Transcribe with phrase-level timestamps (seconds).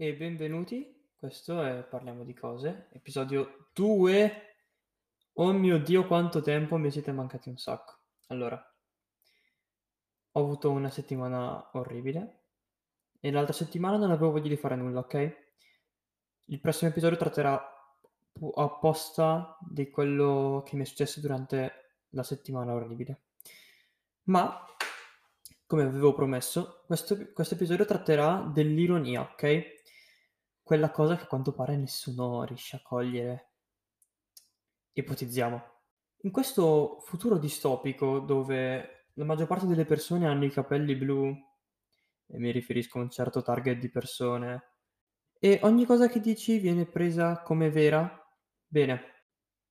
[0.00, 0.96] e benvenuti.
[1.16, 4.56] Questo è Parliamo di cose, episodio 2.
[5.32, 7.98] Oh mio Dio, quanto tempo mi siete mancati un sacco.
[8.28, 8.56] Allora,
[10.30, 12.42] ho avuto una settimana orribile
[13.18, 15.36] e l'altra settimana non avevo voglia di fare nulla, ok?
[16.44, 17.60] Il prossimo episodio tratterà
[18.54, 23.22] apposta di quello che mi è successo durante la settimana orribile.
[24.26, 24.64] Ma,
[25.66, 29.77] come avevo promesso, questo, questo episodio tratterà dell'ironia, ok?
[30.68, 33.52] Quella cosa che a quanto pare nessuno riesce a cogliere.
[34.92, 35.62] Ipotizziamo.
[36.24, 41.34] In questo futuro distopico dove la maggior parte delle persone hanno i capelli blu,
[42.26, 44.74] e mi riferisco a un certo target di persone,
[45.38, 48.30] e ogni cosa che dici viene presa come vera,
[48.66, 49.24] bene,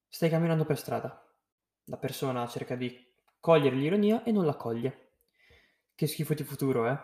[0.08, 1.32] stai camminando per strada.
[1.84, 5.12] La persona cerca di cogliere l'ironia e non la coglie.
[5.94, 6.98] Che schifo di futuro, eh?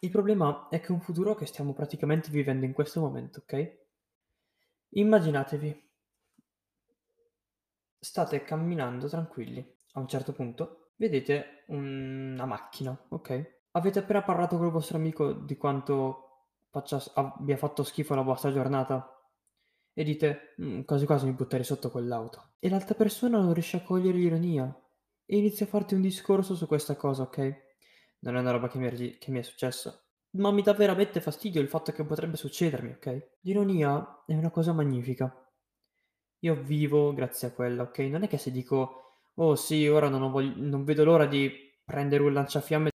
[0.00, 3.84] Il problema è che è un futuro che stiamo praticamente vivendo in questo momento, ok?
[4.90, 5.90] Immaginatevi,
[7.98, 9.74] state camminando tranquilli.
[9.92, 13.54] A un certo punto vedete una macchina, ok?
[13.72, 16.26] Avete appena parlato col vostro amico di quanto
[16.70, 19.10] faccia, abbia fatto schifo la vostra giornata
[19.92, 22.54] e dite mm, quasi quasi mi butterei sotto quell'auto.
[22.58, 24.64] E l'altra persona non riesce a cogliere l'ironia
[25.24, 27.65] e inizia a farti un discorso su questa cosa, ok?
[28.20, 30.04] Non è una roba che mi, è, che mi è successo.
[30.32, 33.38] Ma mi dà veramente fastidio il fatto che potrebbe succedermi, ok?
[33.42, 35.32] L'ironia è una cosa magnifica.
[36.40, 37.98] Io vivo grazie a quella, ok?
[38.00, 41.50] Non è che se dico, oh sì, ora non, voglio, non vedo l'ora di
[41.84, 42.90] prendere un lanciafiamme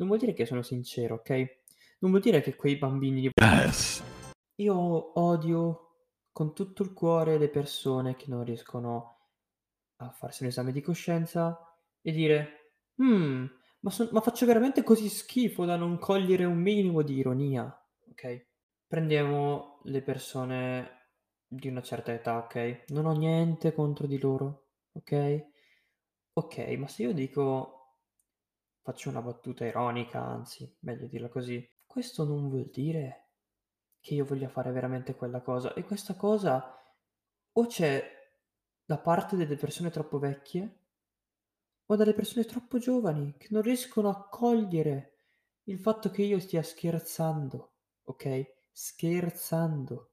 [0.00, 1.30] non vuol dire che sono sincero, ok?
[1.98, 3.30] Non vuol dire che quei bambini...
[3.34, 4.02] Yes.
[4.56, 5.89] Io odio
[6.40, 9.18] con tutto il cuore le persone che non riescono
[9.96, 11.58] a farsi un esame di coscienza
[12.00, 13.44] e dire hmm,
[13.80, 17.64] ma, son- ma faccio veramente così schifo da non cogliere un minimo di ironia,
[18.08, 18.46] ok?
[18.86, 21.08] Prendiamo le persone
[21.46, 22.84] di una certa età, ok?
[22.88, 25.46] Non ho niente contro di loro, ok?
[26.32, 27.96] Ok, ma se io dico
[28.80, 33.29] faccio una battuta ironica, anzi, meglio dirla così, questo non vuol dire
[34.00, 36.76] che io voglia fare veramente quella cosa e questa cosa
[37.52, 38.18] o c'è
[38.84, 40.78] da parte delle persone troppo vecchie
[41.86, 45.10] o dalle persone troppo giovani che non riescono a cogliere
[45.64, 47.72] il fatto che io stia scherzando,
[48.04, 48.54] ok?
[48.72, 50.10] Scherzando.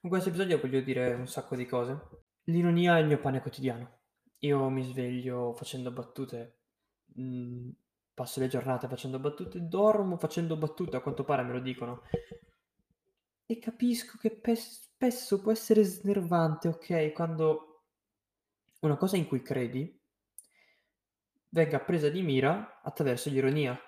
[0.00, 1.98] Con questo episodio voglio dire un sacco di cose.
[2.44, 4.00] L'ironia è il mio pane quotidiano.
[4.40, 6.58] Io mi sveglio facendo battute,
[7.14, 7.70] mh, mm,
[8.14, 12.02] passo le giornate facendo battute, dormo facendo battute, a quanto pare me lo dicono.
[13.44, 17.82] E capisco che pe- spesso può essere snervante, ok, quando
[18.80, 20.00] una cosa in cui credi
[21.48, 23.78] venga presa di mira attraverso l'ironia.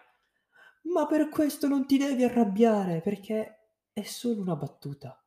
[0.82, 5.20] Ma per questo non ti devi arrabbiare, perché è solo una battuta.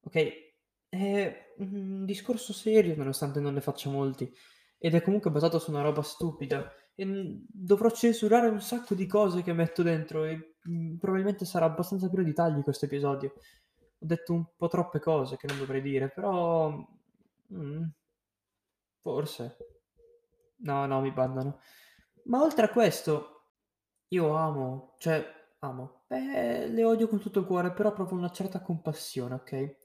[0.00, 0.50] Ok?
[0.88, 4.32] È un discorso serio, nonostante non ne faccia molti.
[4.78, 9.42] Ed è comunque basato su una roba stupida e dovrò censurare un sacco di cose
[9.42, 13.34] che metto dentro e mh, probabilmente sarà abbastanza pieno di tagli questo episodio.
[13.98, 16.70] Ho detto un po' troppe cose che non dovrei dire, però...
[17.48, 17.86] Mh,
[19.00, 19.56] forse.
[20.58, 21.60] No, no, mi bandano.
[22.24, 23.48] Ma oltre a questo,
[24.08, 25.24] io amo, cioè,
[25.60, 26.04] amo.
[26.06, 29.76] Beh, le odio con tutto il cuore, però provo una certa compassione, ok?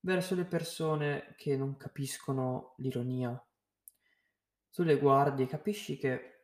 [0.00, 3.40] Verso le persone che non capiscono l'ironia.
[4.72, 6.35] Tu le guardi e capisci che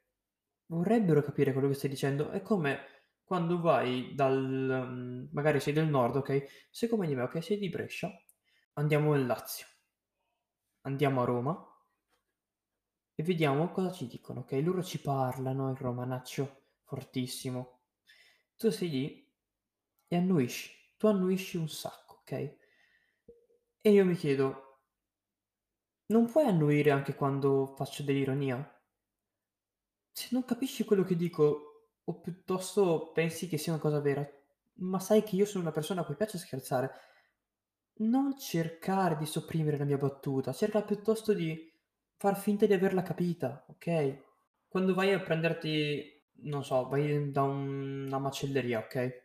[0.76, 2.30] vorrebbero capire quello che stai dicendo.
[2.30, 2.80] È come
[3.24, 4.86] quando vai dal...
[4.88, 6.68] Mm, magari sei del nord, ok?
[6.70, 7.42] Sei come di me, ok?
[7.42, 8.10] Sei di Brescia.
[8.74, 9.66] Andiamo in Lazio.
[10.82, 11.66] Andiamo a Roma.
[13.14, 14.52] E vediamo cosa ci dicono, ok?
[14.62, 17.80] Loro ci parlano in romanaccio fortissimo.
[18.56, 19.32] Tu sei lì
[20.08, 20.94] e annuisci.
[20.96, 22.32] Tu annuisci un sacco, ok?
[23.82, 24.78] E io mi chiedo,
[26.12, 28.71] non puoi annuire anche quando faccio dell'ironia?
[30.12, 34.26] Se non capisci quello che dico, o piuttosto pensi che sia una cosa vera,
[34.76, 36.90] ma sai che io sono una persona a cui piace scherzare,
[37.98, 41.70] non cercare di sopprimere la mia battuta, cerca piuttosto di
[42.16, 44.22] far finta di averla capita, ok?
[44.68, 49.20] Quando vai a prenderti, non so, vai da un- una macelleria, ok?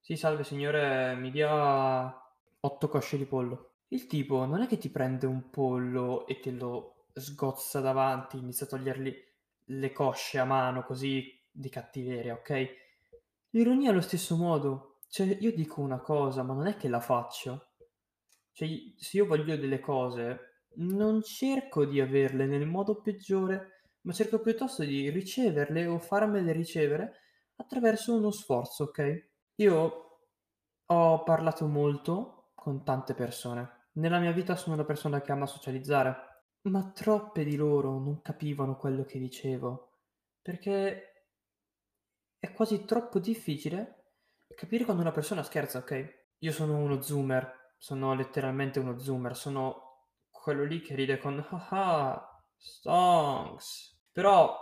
[0.00, 2.14] Sì, salve signore, mi dia
[2.60, 3.72] otto cosce di pollo.
[3.88, 8.66] Il tipo non è che ti prende un pollo e te lo sgozza davanti, inizia
[8.66, 9.14] a toglierli
[9.66, 12.68] le cosce a mano così di cattiveria, ok?
[13.50, 15.00] L'ironia è allo stesso modo.
[15.08, 17.70] Cioè, io dico una cosa, ma non è che la faccio.
[18.52, 24.40] Cioè, se io voglio delle cose, non cerco di averle nel modo peggiore, ma cerco
[24.40, 27.20] piuttosto di riceverle o farmele ricevere
[27.56, 29.28] attraverso uno sforzo, ok?
[29.56, 30.20] Io
[30.84, 33.88] ho parlato molto con tante persone.
[33.92, 36.25] Nella mia vita sono una persona che ama socializzare,
[36.70, 39.98] ma troppe di loro non capivano quello che dicevo,
[40.42, 41.24] perché
[42.38, 43.96] è quasi troppo difficile
[44.54, 46.24] capire quando una persona scherza, ok?
[46.38, 52.42] Io sono uno zoomer, sono letteralmente uno zoomer, sono quello lì che ride con haha,
[52.56, 53.98] Stonks.
[54.12, 54.56] Però,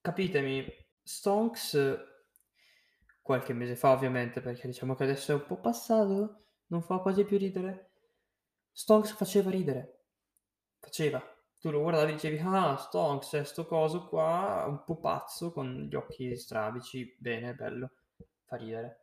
[0.00, 0.66] capitemi,
[1.02, 1.78] Stonks
[3.22, 7.24] qualche mese fa ovviamente, perché diciamo che adesso è un po' passato, non fa quasi
[7.24, 7.90] più ridere.
[8.72, 10.04] Stonks faceva ridere.
[10.78, 11.22] Faceva.
[11.60, 15.88] Tu lo guardavi e dicevi, ah, Stonks è sto coso qua, un po' pazzo, con
[15.90, 17.90] gli occhi strabici, bene, bello,
[18.44, 19.00] fa ridere.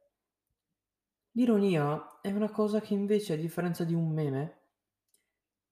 [1.31, 4.62] L'ironia è una cosa che invece, a differenza di un meme,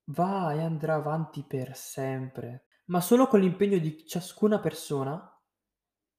[0.07, 5.41] va e andrà avanti per sempre, ma solo con l'impegno di ciascuna persona,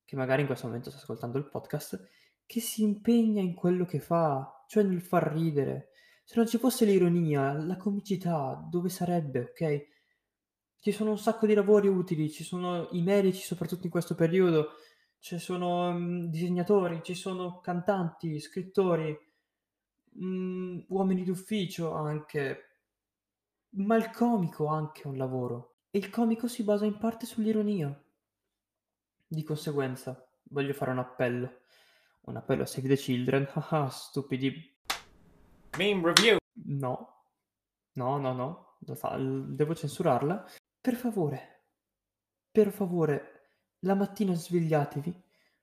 [0.03, 2.09] che magari in questo momento sta ascoltando il podcast,
[2.47, 5.91] che si impegna in quello che fa, cioè nel far ridere.
[6.25, 9.93] Se non ci fosse l'ironia, la comicità, dove sarebbe, ok?
[10.85, 14.73] Ci sono un sacco di lavori utili, ci sono i medici, soprattutto in questo periodo,
[15.19, 19.19] ci sono um, disegnatori, ci sono cantanti, scrittori,
[20.17, 22.81] um, uomini d'ufficio anche,
[23.77, 25.77] ma il comico anche è un lavoro.
[25.91, 27.99] E il comico si basa in parte sull'ironia.
[29.27, 31.63] Di conseguenza, voglio fare un appello
[32.27, 33.49] un appello a Save the Children.
[33.55, 34.53] Haha, stupidi.
[35.79, 36.37] Meme review.
[36.67, 37.25] No,
[37.95, 38.77] no, no, no.
[38.79, 40.45] Devo censurarla.
[40.85, 41.63] Per favore,
[42.51, 43.53] per favore,
[43.87, 45.19] la mattina svegliatevi,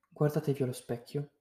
[0.09, 1.33] guardatevi allo specchio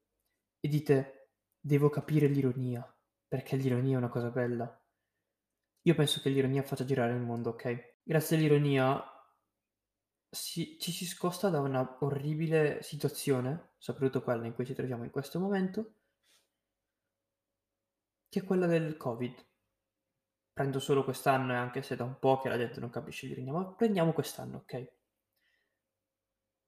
[0.61, 2.85] e dite: Devo capire l'ironia,
[3.27, 4.85] perché l'ironia è una cosa bella.
[5.81, 8.01] Io penso che l'ironia faccia girare il mondo, ok?
[8.03, 9.03] Grazie all'ironia
[10.29, 15.11] si, ci si scosta da una orribile situazione, soprattutto quella in cui ci troviamo in
[15.11, 15.95] questo momento,
[18.29, 19.50] che è quella del Covid.
[20.61, 23.51] Prendo solo quest'anno e anche se da un po' che la gente non capisce l'ironia,
[23.51, 24.93] ma prendiamo quest'anno, ok?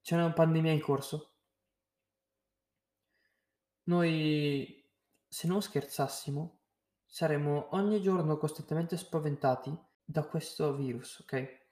[0.01, 1.35] C'è una pandemia in corso.
[3.83, 4.83] Noi,
[5.29, 6.61] se non scherzassimo,
[7.05, 11.67] saremmo ogni giorno costantemente spaventati da questo virus, ok?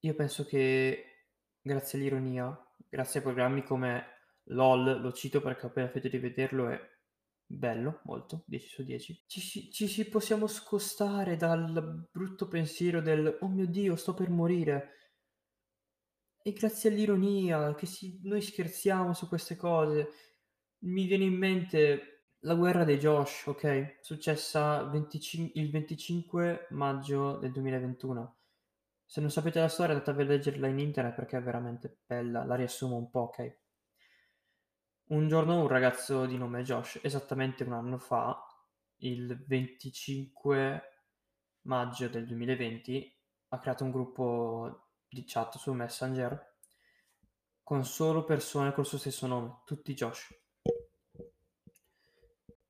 [0.00, 1.28] Io penso che
[1.60, 4.04] grazie all'ironia, grazie a programmi come
[4.46, 6.90] LOL, lo cito perché ho appena finito di vederlo, è
[7.46, 13.38] bello, molto, 10 su 10, ci, ci, ci si possiamo scostare dal brutto pensiero del
[13.40, 14.90] oh mio Dio, sto per morire.
[16.42, 20.08] E grazie all'ironia, che si, noi scherziamo su queste cose,
[20.84, 23.98] mi viene in mente la guerra dei Josh, ok?
[24.00, 28.36] Successa 25, il 25 maggio del 2021
[29.06, 32.56] se non sapete la storia andate a leggerla in internet perché è veramente bella, la
[32.56, 33.56] riassumo un po', ok?
[35.08, 38.44] Un giorno un ragazzo di nome Josh, esattamente un anno fa,
[39.02, 40.82] il 25
[41.62, 43.16] maggio del 2020,
[43.50, 46.54] ha creato un gruppo di chat su Messenger
[47.62, 50.28] con solo persone col suo stesso nome, tutti Josh.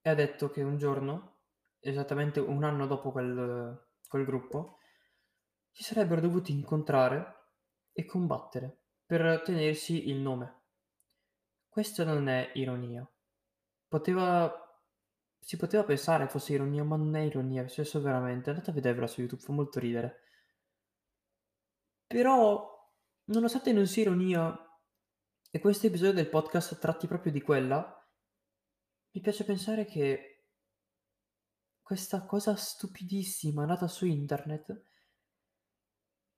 [0.03, 1.39] E ha detto che un giorno,
[1.79, 4.81] esattamente un anno dopo quel, quel gruppo,
[5.71, 7.35] si sarebbero dovuti incontrare
[7.93, 10.65] e combattere per tenersi il nome.
[11.77, 13.07] Questa non è ironia.
[13.87, 14.51] Poteva...
[15.39, 18.49] Si poteva pensare fosse ironia, ma non è ironia, è successo veramente.
[18.49, 20.21] Andate a vederla su YouTube, fa molto ridere.
[22.07, 22.67] Però,
[23.25, 24.59] nonostante non sia ironia,
[25.51, 28.11] e questo episodio del podcast tratti proprio di quella,
[29.11, 30.47] mi piace pensare che
[31.83, 34.83] questa cosa stupidissima nata su internet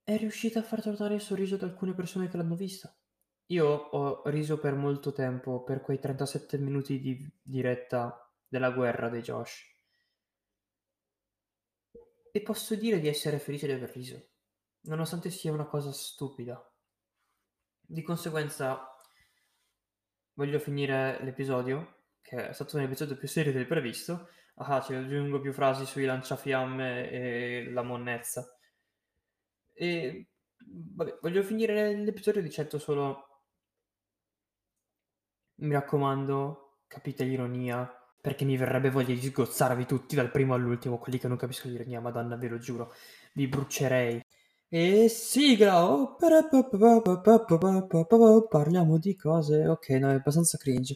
[0.03, 2.93] è riuscita a far tornare il sorriso ad alcune persone che l'hanno vista.
[3.51, 9.23] Io ho riso per molto tempo, per quei 37 minuti di diretta della guerra dei
[9.23, 9.65] Josh.
[12.31, 14.23] E posso dire di essere felice di aver riso,
[14.83, 16.63] nonostante sia una cosa stupida.
[17.81, 18.87] Di conseguenza,
[20.35, 24.29] voglio finire l'episodio, che è stato un episodio più serio del previsto.
[24.57, 28.47] Ah, ci aggiungo più frasi sui lanciafiamme e la monnezza.
[29.73, 30.29] E
[30.59, 33.28] vabbè, voglio finire l'episodio dicendo solo
[35.59, 41.19] mi raccomando, capite l'ironia, perché mi verrebbe voglia di sgozzarvi tutti dal primo all'ultimo, quelli
[41.19, 42.93] che non capiscono l'ironia, madonna, ve lo giuro,
[43.35, 44.21] vi brucerei.
[44.71, 45.85] E sigla!
[45.91, 46.15] Oh,
[48.49, 49.67] parliamo di cose.
[49.67, 50.95] Ok, no, è abbastanza cringe.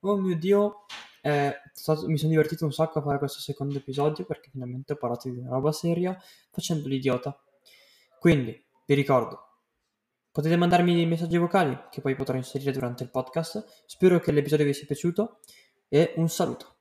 [0.00, 0.84] Oh mio dio,
[1.22, 4.96] Eh, stato, mi sono divertito un sacco a fare questo secondo episodio perché finalmente ho
[4.96, 6.16] parlato di una roba seria
[6.50, 7.36] facendo l'idiota.
[8.18, 9.47] Quindi, vi ricordo,
[10.38, 13.82] potete mandarmi dei messaggi vocali che poi potrò inserire durante il podcast.
[13.86, 15.40] Spero che l'episodio vi sia piaciuto
[15.88, 16.77] e un saluto.